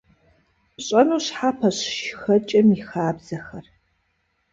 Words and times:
Пщӏэну 0.75 1.19
щхьэпэщ 1.25 1.77
шхэкӏэм 2.01 2.67
и 2.77 2.79
хабзэхэр. 2.87 3.65